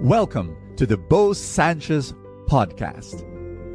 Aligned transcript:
Welcome 0.00 0.58
to 0.76 0.84
the 0.84 0.98
Bo 0.98 1.32
Sanchez 1.32 2.12
podcast. 2.48 3.22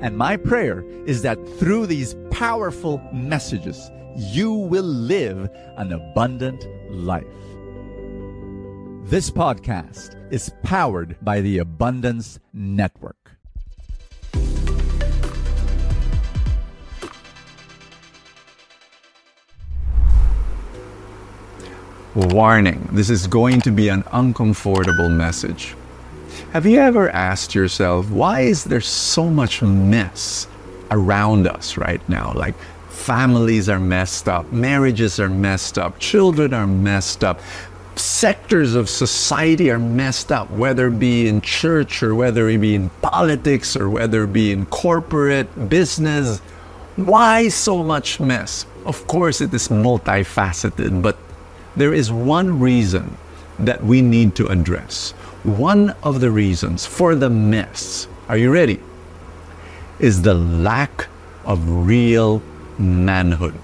And 0.03 0.15
my 0.15 0.37
prayer 0.37 0.85
is 1.07 1.23
that 1.23 1.35
through 1.57 1.87
these 1.87 2.15
powerful 2.29 3.01
messages, 3.11 3.89
you 4.15 4.53
will 4.53 4.83
live 4.83 5.49
an 5.77 5.91
abundant 5.91 6.63
life. 6.91 7.25
This 9.09 9.31
podcast 9.31 10.31
is 10.31 10.51
powered 10.61 11.17
by 11.23 11.41
the 11.41 11.57
Abundance 11.57 12.39
Network. 12.53 13.31
Warning 22.13 22.87
this 22.91 23.09
is 23.09 23.25
going 23.25 23.61
to 23.61 23.71
be 23.71 23.87
an 23.89 24.03
uncomfortable 24.11 25.09
message. 25.09 25.73
Have 26.53 26.65
you 26.65 26.81
ever 26.81 27.09
asked 27.09 27.55
yourself, 27.55 28.09
why 28.09 28.41
is 28.41 28.65
there 28.65 28.81
so 28.81 29.29
much 29.29 29.61
mess 29.61 30.47
around 30.91 31.47
us 31.47 31.77
right 31.77 32.01
now? 32.09 32.33
Like, 32.35 32.55
families 32.89 33.69
are 33.69 33.79
messed 33.79 34.27
up, 34.27 34.51
marriages 34.51 35.17
are 35.17 35.29
messed 35.29 35.77
up, 35.77 35.97
children 35.97 36.53
are 36.53 36.67
messed 36.67 37.23
up, 37.23 37.39
sectors 37.95 38.75
of 38.75 38.89
society 38.89 39.71
are 39.71 39.79
messed 39.79 40.29
up, 40.29 40.51
whether 40.51 40.89
it 40.89 40.99
be 40.99 41.29
in 41.29 41.39
church 41.39 42.03
or 42.03 42.15
whether 42.15 42.49
it 42.49 42.57
be 42.57 42.75
in 42.75 42.89
politics 43.01 43.77
or 43.77 43.89
whether 43.89 44.25
it 44.25 44.33
be 44.33 44.51
in 44.51 44.65
corporate 44.65 45.69
business. 45.69 46.39
Why 46.97 47.47
so 47.47 47.81
much 47.81 48.19
mess? 48.19 48.65
Of 48.85 49.07
course, 49.07 49.39
it 49.39 49.53
is 49.53 49.69
multifaceted, 49.69 51.01
but 51.01 51.17
there 51.77 51.93
is 51.93 52.11
one 52.11 52.59
reason 52.59 53.15
that 53.57 53.81
we 53.81 54.01
need 54.01 54.35
to 54.35 54.47
address. 54.47 55.13
One 55.43 55.95
of 56.03 56.19
the 56.19 56.29
reasons 56.29 56.85
for 56.85 57.15
the 57.15 57.29
mess, 57.29 58.07
are 58.29 58.37
you 58.37 58.51
ready? 58.51 58.79
Is 59.99 60.21
the 60.21 60.35
lack 60.35 61.07
of 61.45 61.67
real 61.87 62.43
manhood. 62.77 63.55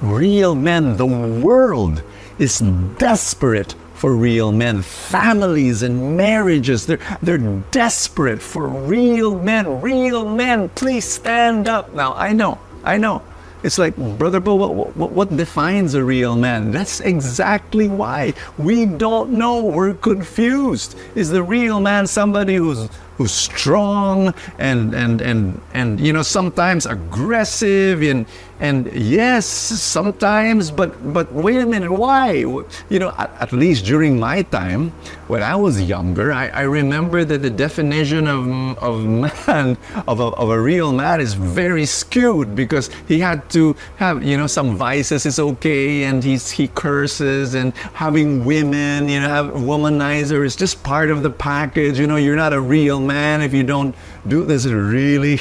Real 0.00 0.54
men, 0.54 0.96
the 0.96 1.06
world 1.06 2.02
is 2.38 2.60
desperate 2.98 3.74
for 3.94 4.14
real 4.14 4.50
men. 4.52 4.82
Families 4.82 5.82
and 5.82 6.16
marriages, 6.16 6.86
they're, 6.86 7.18
they're 7.22 7.38
desperate 7.70 8.40
for 8.40 8.66
real 8.66 9.38
men. 9.38 9.80
Real 9.80 10.28
men, 10.28 10.70
please 10.70 11.04
stand 11.04 11.68
up. 11.68 11.92
Now, 11.94 12.14
I 12.14 12.32
know, 12.32 12.58
I 12.82 12.96
know 12.96 13.22
it's 13.62 13.78
like, 13.78 13.96
Brother 13.96 14.40
Bo, 14.40 14.54
what, 14.54 14.96
what, 14.96 15.12
what, 15.12 15.36
defines 15.36 15.94
a 15.94 16.04
real 16.04 16.36
man? 16.36 16.70
That's 16.70 17.00
exactly 17.00 17.88
why. 17.88 18.34
We 18.58 18.86
don't 18.86 19.32
know. 19.32 19.64
We're 19.64 19.94
confused. 19.94 20.96
Is 21.14 21.30
the 21.30 21.42
real 21.42 21.80
man 21.80 22.06
somebody 22.06 22.56
who's 22.56 22.88
who's 23.16 23.32
strong 23.32 24.34
and 24.58 24.94
and 24.94 25.20
and 25.20 25.60
and 25.74 26.00
you 26.00 26.12
know 26.12 26.22
sometimes 26.22 26.86
aggressive 26.86 28.02
and 28.02 28.26
and 28.60 28.90
yes 28.92 29.46
sometimes 29.46 30.70
but 30.70 31.12
but 31.12 31.30
wait 31.32 31.58
a 31.58 31.66
minute 31.66 31.92
why? 31.92 32.32
You 32.32 32.98
know 32.98 33.12
at, 33.18 33.30
at 33.40 33.52
least 33.52 33.84
during 33.84 34.18
my 34.18 34.42
time 34.42 34.92
when 35.28 35.42
i 35.42 35.54
was 35.54 35.82
younger 35.82 36.32
i, 36.32 36.48
I 36.48 36.62
remember 36.62 37.24
that 37.24 37.42
the 37.42 37.50
definition 37.50 38.26
of 38.26 38.78
of 38.78 39.04
man 39.04 39.76
of 40.06 40.20
a, 40.20 40.28
of 40.42 40.48
a 40.50 40.60
real 40.60 40.92
man 40.92 41.20
is 41.20 41.34
very 41.34 41.84
skewed 41.84 42.54
because 42.54 42.90
he 43.08 43.18
had 43.20 43.48
to 43.50 43.76
have 43.96 44.22
you 44.22 44.36
know 44.36 44.46
some 44.46 44.76
vices 44.76 45.26
is 45.26 45.38
okay 45.38 46.04
and 46.04 46.22
he's 46.24 46.50
he 46.50 46.68
curses 46.68 47.54
and 47.54 47.74
having 47.92 48.44
women 48.44 49.08
you 49.08 49.20
know 49.20 49.28
have 49.28 49.46
womanizer 49.52 50.44
is 50.44 50.56
just 50.56 50.82
part 50.82 51.10
of 51.10 51.22
the 51.22 51.30
package. 51.30 51.98
You 51.98 52.06
know 52.06 52.16
you're 52.16 52.36
not 52.36 52.52
a 52.52 52.60
real 52.60 53.00
man 53.06 53.42
if 53.42 53.54
you 53.54 53.62
don't 53.62 53.94
do 54.26 54.44
this 54.44 54.66
really 54.66 55.40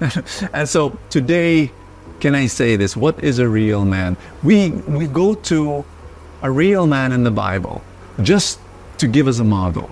and 0.52 0.68
so 0.68 0.98
today 1.10 1.70
can 2.20 2.34
i 2.34 2.46
say 2.46 2.76
this? 2.76 2.96
What 2.96 3.22
is 3.22 3.38
a 3.40 3.48
real 3.48 3.84
man? 3.84 4.16
We 4.42 4.70
we 4.70 5.06
go 5.06 5.34
to 5.34 5.84
a 6.42 6.50
real 6.50 6.86
man 6.86 7.12
in 7.12 7.24
the 7.24 7.30
bible 7.30 7.82
just 8.22 8.60
to 8.98 9.08
give 9.08 9.26
us 9.26 9.38
a 9.38 9.44
model. 9.44 9.90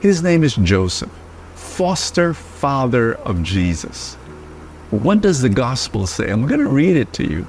His 0.00 0.22
name 0.22 0.44
is 0.44 0.54
joseph 0.56 1.10
foster 1.78 2.34
father 2.34 3.14
of 3.14 3.42
jesus. 3.42 4.14
What 4.90 5.20
does 5.20 5.42
the 5.42 5.48
gospel 5.48 6.06
say? 6.06 6.30
I'm 6.30 6.46
going 6.46 6.60
to 6.60 6.68
read 6.68 6.96
it 6.96 7.12
to 7.14 7.24
you. 7.24 7.46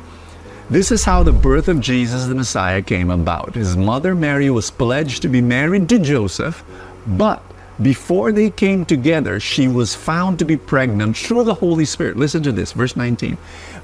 This 0.70 0.92
is 0.92 1.06
how 1.06 1.24
the 1.24 1.32
birth 1.32 1.68
of 1.68 1.80
Jesus 1.80 2.26
the 2.26 2.36
Messiah 2.36 2.82
came 2.82 3.10
about. 3.10 3.56
His 3.56 3.76
mother 3.76 4.14
Mary 4.14 4.50
was 4.50 4.70
pledged 4.70 5.24
to 5.24 5.30
be 5.30 5.42
married 5.42 5.90
to 5.90 5.98
Joseph, 5.98 6.64
but 7.08 7.42
before 7.82 8.32
they 8.32 8.50
came 8.50 8.86
together, 8.86 9.40
she 9.40 9.68
was 9.68 9.96
found 9.96 10.40
to 10.40 10.46
be 10.46 10.58
pregnant 10.58 11.16
through 11.16 11.46
the 11.46 11.54
Holy 11.54 11.86
Spirit. 11.86 12.18
Listen 12.18 12.44
to 12.44 12.52
this, 12.52 12.74
verse 12.74 12.96
19. 12.96 13.38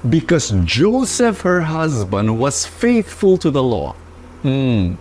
Because 0.08 0.50
Joseph, 0.64 1.40
her 1.40 1.62
husband, 1.62 2.38
was 2.38 2.66
faithful 2.66 3.38
to 3.38 3.50
the 3.50 3.62
law. 3.62 3.96
Mm. 4.44 4.96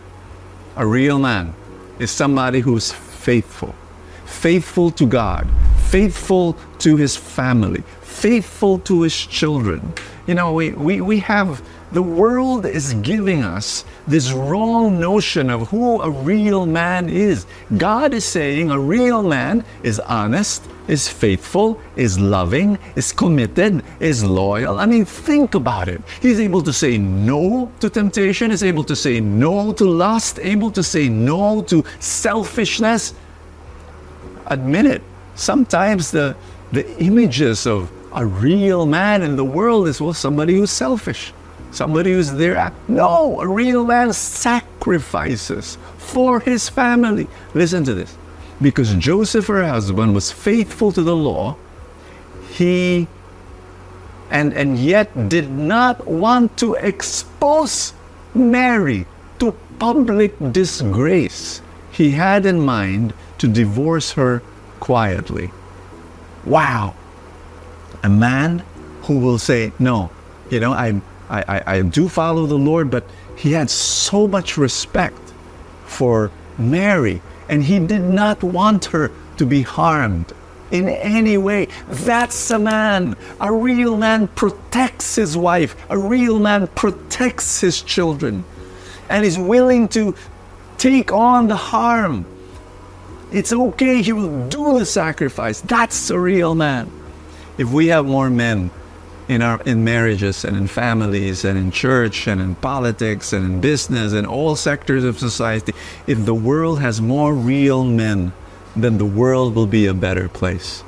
A 0.78 0.88
real 0.88 1.19
man 1.19 1.53
is 2.00 2.09
somebody 2.09 2.61
who's 2.61 2.91
faithful, 2.91 3.75
faithful 4.25 4.91
to 4.91 5.06
God, 5.06 5.47
faithful 5.89 6.53
to 6.79 6.95
his 6.95 7.17
family, 7.17 7.83
faithful 8.01 8.79
to 8.79 9.01
his 9.01 9.16
children. 9.25 9.94
You 10.27 10.35
know, 10.35 10.53
we, 10.53 10.72
we, 10.72 11.01
we 11.01 11.19
have 11.19 11.62
the 11.95 12.03
world 12.03 12.66
is 12.66 12.94
giving 12.95 13.41
us 13.41 13.85
this 14.06 14.33
wrong 14.33 15.00
notion 15.00 15.50
of 15.50 15.69
who 15.69 16.01
a 16.01 16.09
real 16.09 16.66
man 16.66 17.07
is. 17.07 17.45
God 17.78 18.13
is 18.13 18.25
saying 18.25 18.69
a 18.69 18.78
real 18.78 19.23
man 19.23 19.63
is 19.81 20.01
honest, 20.01 20.67
is 20.89 21.07
faithful, 21.07 21.79
is 21.95 22.19
loving, 22.19 22.78
is 22.97 23.13
committed, 23.13 23.81
is 24.01 24.25
loyal. 24.25 24.78
I 24.78 24.85
mean, 24.85 25.06
think 25.06 25.56
about 25.56 25.88
it. 25.88 26.01
He's 26.22 26.41
able 26.41 26.61
to 26.63 26.73
say 26.73 26.97
no 26.97 27.72
to 27.79 27.89
temptation, 27.89 28.51
is 28.51 28.62
able 28.62 28.83
to 28.83 28.95
say 28.95 29.22
no 29.22 29.72
to 29.72 29.85
lust, 29.85 30.38
able 30.41 30.72
to 30.72 30.83
say 30.83 31.07
no 31.07 31.62
to 31.62 31.81
selfishness. 32.01 33.13
Admit 34.47 34.85
it. 34.85 35.01
Sometimes 35.35 36.12
the, 36.12 36.35
the 36.73 36.85
images 37.01 37.66
of 37.66 37.89
a 38.12 38.25
real 38.25 38.85
man 38.85 39.22
in 39.22 39.38
the 39.38 39.45
world 39.45 39.88
is 39.88 40.01
well, 40.01 40.13
somebody 40.13 40.56
who's 40.56 40.72
selfish 40.72 41.31
somebody 41.72 42.14
who's 42.14 42.31
there. 42.31 42.72
No, 42.88 43.42
a 43.42 43.48
real 43.48 43.86
man 43.86 44.14
sacrifices 44.14 45.78
for 45.98 46.40
his 46.40 46.70
family. 46.70 47.28
Listen 47.53 47.84
to 47.84 47.94
this. 47.94 48.18
Because 48.62 48.96
Joseph, 48.96 49.48
her 49.48 49.68
husband, 49.68 50.14
was 50.14 50.31
faithful 50.31 50.92
to 50.94 51.02
the 51.02 51.16
law, 51.16 51.58
he 52.52 53.08
and, 54.31 54.54
and 54.54 54.78
yet 54.80 55.30
did 55.30 55.50
not 55.50 56.08
want 56.08 56.58
to 56.58 56.74
expose 56.75 57.94
Mary 58.34 59.06
to 59.40 59.52
public 59.80 60.34
disgrace. 60.52 61.62
He 61.92 62.12
had 62.12 62.46
in 62.46 62.59
mind 62.59 63.14
to 63.38 63.48
divorce 63.48 64.14
her 64.14 64.42
quietly. 64.80 65.52
Wow. 66.46 66.96
A 68.04 68.09
man 68.09 68.64
who 69.04 69.20
will 69.20 69.38
say, 69.38 69.72
No, 69.80 70.12
you 70.50 70.59
know, 70.59 70.74
I'm 70.74 71.02
I, 71.30 71.41
I, 71.47 71.78
I 71.78 71.81
do 71.81 72.09
follow 72.09 72.46
the 72.46 72.58
Lord, 72.58 72.90
but 72.90 73.06
he 73.36 73.52
had 73.52 73.69
so 73.69 74.28
much 74.28 74.58
respect 74.58 75.19
for 75.86 76.31
Mary, 76.58 77.22
and 77.50 77.63
he 77.63 77.80
did 77.80 78.02
not 78.02 78.44
want 78.44 78.86
her 78.86 79.12
to 79.38 79.46
be 79.46 79.62
harmed 79.62 80.34
in 80.72 80.90
any 80.90 81.38
way. 81.38 81.68
That's 81.88 82.50
a 82.52 82.59
man. 82.59 83.16
A 83.40 83.52
real 83.52 83.97
man 83.97 84.28
protects 84.30 85.16
his 85.16 85.38
wife, 85.38 85.75
a 85.90 85.97
real 85.97 86.40
man 86.40 86.68
protects 86.68 87.62
his 87.62 87.81
children, 87.81 88.44
and 89.09 89.25
is 89.25 89.38
willing 89.38 89.88
to 89.90 90.16
take 90.78 91.12
on 91.12 91.47
the 91.47 91.56
harm. 91.56 92.25
It's 93.31 93.52
okay, 93.52 94.02
he 94.02 94.13
will 94.13 94.47
do 94.47 94.80
the 94.80 94.86
sacrifice. 94.86 95.62
That's 95.62 96.10
a 96.10 96.19
real 96.19 96.56
man. 96.56 96.92
If 97.57 97.72
we 97.72 97.88
have 97.88 98.06
more 98.06 98.30
men 98.30 98.72
in 99.27 99.42
our 99.42 99.62
in 99.62 99.83
marriages 99.83 100.45
and 100.45 100.56
in 100.56 100.68
families 100.68 101.44
and 101.44 101.57
in 101.57 101.72
church 101.72 102.27
and 102.27 102.39
in 102.39 102.56
politics 102.56 103.33
and 103.33 103.44
in 103.45 103.62
business 103.62 104.13
and 104.13 104.27
all 104.27 104.56
sectors 104.56 105.04
of 105.04 105.18
society 105.18 105.74
if 106.06 106.24
the 106.25 106.36
world 106.36 106.80
has 106.80 107.01
more 107.01 107.33
real 107.33 107.83
men 107.83 108.31
then 108.75 108.98
the 108.98 109.06
world 109.06 109.56
will 109.56 109.68
be 109.68 109.86
a 109.86 109.94
better 109.94 110.27
place. 110.27 110.83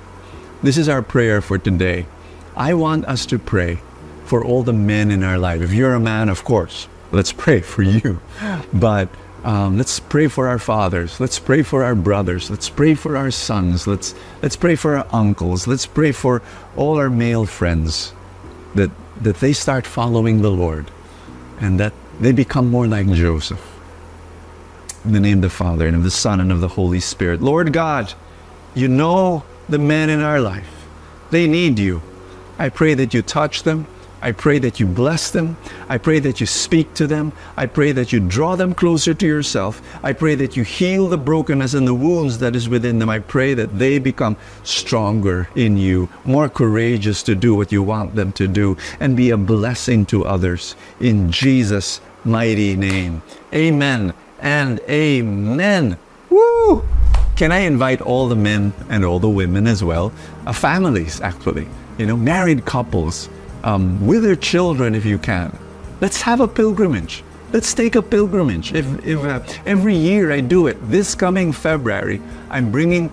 This 0.62 0.78
is 0.78 0.90
our 0.90 1.02
prayer 1.02 1.42
for 1.42 1.58
today. 1.58 2.06
I 2.56 2.74
want 2.74 3.06
us 3.06 3.26
to 3.28 3.40
pray 3.40 3.80
for 4.26 4.44
all 4.44 4.64
the 4.64 4.74
men 4.74 5.10
in 5.10 5.24
our 5.24 5.38
life. 5.38 5.62
If 5.62 5.74
you're 5.74 5.94
a 5.94 6.00
man 6.00 6.30
of 6.30 6.44
course 6.44 6.88
let's 7.12 7.32
pray 7.32 7.62
for 7.62 7.82
you. 7.82 8.20
But 8.74 9.10
um, 9.44 9.78
let's 9.78 10.00
pray 10.00 10.28
for 10.28 10.48
our 10.48 10.60
fathers. 10.60 11.20
Let's 11.20 11.40
pray 11.40 11.64
for 11.64 11.84
our 11.84 11.96
brothers. 11.96 12.50
Let's 12.50 12.70
pray 12.70 12.96
for 12.96 13.16
our 13.16 13.32
sons. 13.32 13.88
Let's 13.88 14.14
let's 14.42 14.58
pray 14.58 14.76
for 14.76 14.98
our 14.98 15.08
uncles. 15.12 15.68
Let's 15.68 15.86
pray 15.86 16.12
for 16.12 16.42
all 16.76 16.98
our 16.98 17.10
male 17.10 17.46
friends 17.46 18.14
that, 18.78 18.92
that 19.22 19.38
they 19.38 19.54
start 19.54 19.86
following 19.86 20.42
the 20.42 20.52
Lord 20.52 20.90
and 21.60 21.80
that 21.80 21.94
they 22.20 22.32
become 22.32 22.70
more 22.72 22.88
like 22.88 23.12
Joseph. 23.12 23.62
In 25.06 25.14
the 25.14 25.20
name 25.20 25.40
of 25.40 25.42
the 25.44 25.50
Father 25.50 25.88
and 25.88 25.96
of 25.96 26.04
the 26.04 26.12
Son 26.12 26.40
and 26.40 26.52
of 26.52 26.62
the 26.62 26.70
Holy 26.70 27.00
Spirit. 27.00 27.42
Lord 27.42 27.74
God, 27.74 28.14
You 28.76 28.88
know 28.88 29.44
the 29.68 29.80
men 29.80 30.10
in 30.10 30.22
our 30.22 30.40
life. 30.40 30.88
They 31.32 31.48
need 31.48 31.80
you. 31.80 32.02
I 32.60 32.70
pray 32.70 32.94
that 32.94 33.14
you 33.14 33.22
touch 33.22 33.64
them. 33.64 33.88
I 34.22 34.32
pray 34.32 34.58
that 34.60 34.80
you 34.80 34.88
bless 34.88 35.30
them. 35.30 35.58
I 35.88 35.98
pray 35.98 36.20
that 36.20 36.40
you 36.40 36.48
speak 36.48 36.94
to 36.96 37.08
them. 37.08 37.34
I 37.56 37.68
pray 37.68 37.92
that 37.92 38.12
you 38.12 38.20
draw 38.20 38.56
them 38.56 38.74
closer 38.74 39.14
to 39.14 39.26
yourself. 39.28 39.82
I 40.04 40.14
pray 40.14 40.36
that 40.36 40.58
you 40.58 40.64
heal 40.64 41.08
the 41.08 41.18
brokenness 41.18 41.74
and 41.76 41.88
the 41.88 41.94
wounds 41.94 42.40
that 42.40 42.56
is 42.56 42.68
within 42.68 43.00
them. 43.00 43.10
I 43.10 43.20
pray 43.20 43.54
that 43.54 43.78
they 43.78 44.00
become 44.00 44.36
stronger 44.64 45.50
in 45.56 45.78
you, 45.78 46.10
more 46.26 46.50
courageous 46.50 47.22
to 47.24 47.36
do 47.36 47.54
what 47.54 47.72
you 47.72 47.84
want 47.84 48.16
them 48.16 48.32
to 48.34 48.48
do, 48.48 48.76
and 49.00 49.16
be 49.16 49.30
a 49.30 49.38
blessing 49.38 50.06
to 50.08 50.26
others. 50.26 50.76
In 51.00 51.32
Jesus' 51.32 52.02
mighty 52.26 52.76
name. 52.76 53.22
Amen 53.54 54.14
and 54.40 54.80
amen. 54.90 55.98
Woo! 56.30 56.84
Can 57.36 57.52
I 57.52 57.60
invite 57.60 58.02
all 58.02 58.28
the 58.28 58.36
men 58.36 58.74
and 58.90 59.06
all 59.06 59.20
the 59.20 59.30
women 59.30 59.68
as 59.68 59.84
well? 59.84 60.12
Uh, 60.46 60.54
families, 60.54 61.22
actually, 61.22 61.68
you 62.00 62.08
know, 62.08 62.18
married 62.18 62.66
couples 62.66 63.30
um, 63.64 64.06
with 64.06 64.24
your 64.24 64.36
children 64.36 64.96
if 64.96 65.06
you 65.06 65.18
can. 65.18 65.58
Let's 66.02 66.22
have 66.22 66.42
a 66.42 66.48
pilgrimage. 66.48 67.24
Let's 67.54 67.74
take 67.74 67.96
a 67.96 68.02
pilgrimage. 68.02 68.74
If, 68.74 68.86
if 69.06 69.20
uh, 69.24 69.42
every 69.66 69.96
year 69.96 70.32
I 70.32 70.42
do 70.42 70.68
it, 70.68 70.78
this 70.90 71.16
coming 71.16 71.52
February, 71.52 72.22
I'm 72.50 72.72
bringing 72.72 73.12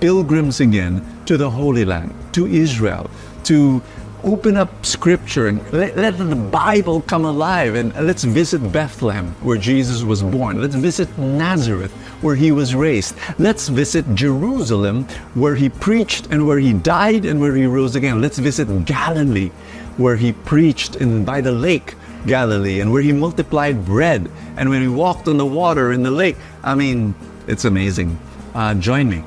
pilgrims 0.00 0.60
again 0.60 1.04
to 1.26 1.36
the 1.36 1.50
Holy 1.50 1.84
Land, 1.84 2.14
to 2.32 2.46
Israel, 2.46 3.10
to 3.44 3.82
open 4.24 4.56
up 4.56 4.86
scripture 4.86 5.48
and 5.48 5.60
let, 5.72 5.96
let, 5.96 6.16
the 6.16 6.34
Bible 6.34 7.02
come 7.02 7.26
alive 7.26 7.74
and 7.74 7.94
let's 8.06 8.24
visit 8.24 8.58
Bethlehem 8.72 9.26
where 9.42 9.58
Jesus 9.58 10.02
was 10.02 10.22
born. 10.22 10.60
Let's 10.62 10.74
visit 10.74 11.16
Nazareth 11.18 11.92
where 12.22 12.34
he 12.34 12.50
was 12.50 12.74
raised. 12.74 13.14
Let's 13.38 13.68
visit 13.68 14.14
Jerusalem 14.14 15.04
where 15.34 15.54
he 15.54 15.68
preached 15.68 16.28
and 16.30 16.46
where 16.46 16.58
he 16.58 16.72
died 16.72 17.26
and 17.26 17.38
where 17.38 17.54
he 17.54 17.66
rose 17.66 17.96
again. 17.96 18.22
Let's 18.22 18.38
visit 18.38 18.86
Galilee 18.86 19.50
where 19.96 20.16
he 20.16 20.32
preached 20.32 20.96
in 20.96 21.24
by 21.24 21.40
the 21.40 21.52
lake 21.52 21.94
Galilee 22.26 22.80
and 22.80 22.92
where 22.92 23.02
he 23.02 23.12
multiplied 23.12 23.84
bread 23.84 24.28
and 24.56 24.70
when 24.70 24.82
he 24.82 24.88
walked 24.88 25.28
on 25.28 25.36
the 25.36 25.46
water 25.46 25.92
in 25.92 26.02
the 26.02 26.10
lake. 26.10 26.36
I 26.62 26.74
mean, 26.74 27.14
it's 27.46 27.64
amazing. 27.64 28.18
Uh, 28.54 28.74
join 28.74 29.08
me 29.08 29.22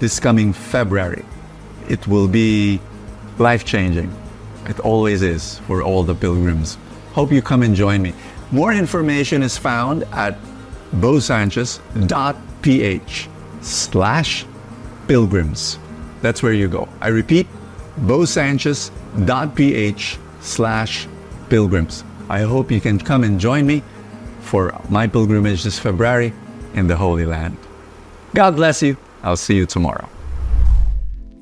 this 0.00 0.20
coming 0.20 0.52
February. 0.52 1.24
It 1.88 2.06
will 2.06 2.28
be 2.28 2.80
life 3.38 3.64
changing. 3.64 4.14
It 4.66 4.78
always 4.80 5.22
is 5.22 5.58
for 5.60 5.82
all 5.82 6.02
the 6.02 6.14
pilgrims. 6.14 6.76
Hope 7.12 7.32
you 7.32 7.42
come 7.42 7.62
and 7.62 7.74
join 7.74 8.02
me. 8.02 8.12
More 8.50 8.72
information 8.72 9.42
is 9.42 9.56
found 9.56 10.04
at 10.12 10.38
bosanchez.ph 10.96 13.28
slash 13.60 14.46
pilgrims. 15.08 15.78
That's 16.20 16.42
where 16.42 16.52
you 16.52 16.68
go. 16.68 16.88
I 17.00 17.08
repeat, 17.08 17.46
bosanchez.ph 18.00 20.18
slash 20.40 21.06
pilgrims. 21.48 22.04
I 22.28 22.40
hope 22.40 22.70
you 22.70 22.80
can 22.80 22.98
come 22.98 23.24
and 23.24 23.38
join 23.38 23.66
me 23.66 23.82
for 24.40 24.78
my 24.88 25.06
pilgrimage 25.06 25.64
this 25.64 25.78
February 25.78 26.32
in 26.74 26.86
the 26.86 26.96
Holy 26.96 27.26
Land. 27.26 27.56
God 28.34 28.56
bless 28.56 28.82
you. 28.82 28.96
I'll 29.22 29.36
see 29.36 29.56
you 29.56 29.66
tomorrow. 29.66 30.08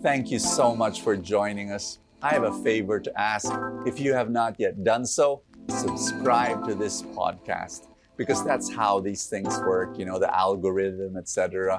Thank 0.03 0.31
you 0.31 0.39
so 0.39 0.75
much 0.75 1.03
for 1.03 1.17
joining 1.17 1.71
us. 1.71 1.99
I 2.23 2.31
have 2.31 2.45
a 2.45 2.63
favor 2.63 3.01
to 3.01 3.21
ask. 3.21 3.53
If 3.87 4.01
you 4.01 4.13
have 4.13 4.31
not 4.31 4.57
yet 4.59 4.85
done 4.85 5.07
so, 5.07 5.43
subscribe 5.69 6.67
to 6.67 6.75
this 6.75 7.03
podcast 7.03 7.87
because 8.17 8.45
that's 8.45 8.73
how 8.73 9.01
these 9.01 9.27
things 9.27 9.59
work, 9.61 9.99
you 9.99 10.05
know, 10.05 10.19
the 10.19 10.35
algorithm, 10.37 11.17
etc. 11.17 11.79